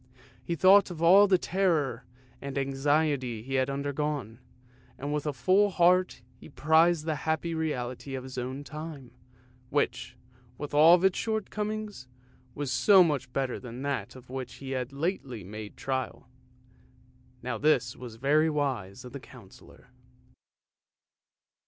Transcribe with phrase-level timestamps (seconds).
[0.43, 2.05] He thought of all the terror
[2.41, 4.39] and anxiety he had undergone,
[4.97, 9.11] and with a full heart he prized the happy reality of his own time,
[9.69, 10.17] which,
[10.57, 12.07] with all its shortcomings,
[12.55, 16.27] was so much better than that of which he had lately made trial.
[17.43, 19.91] Now this was very wise of the Councillor.